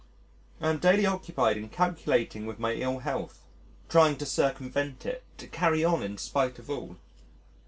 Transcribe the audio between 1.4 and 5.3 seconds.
in calculating with my ill health: trying to circumvent it,